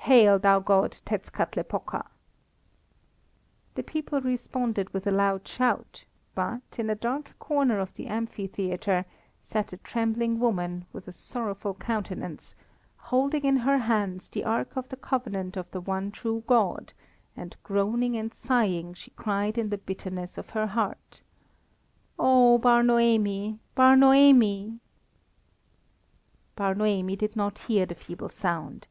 [0.00, 2.04] Hail, thou god Tetzkatlepoka!"
[3.74, 9.06] The people responded with a loud shout; but, in a dark corner of the amphitheatre,
[9.40, 12.54] sat a trembling woman, with a sorrowful countenance,
[12.98, 16.92] holding in her hands the Ark of the Covenant of the one true God,
[17.34, 21.22] and groaning and sighing, she cried in the bitterness of her heart
[22.18, 23.58] "Oh, Bar Noemi!
[23.74, 24.80] Bar Noemi!"
[26.56, 28.86] Bar Noemi did not hear the feeble sound.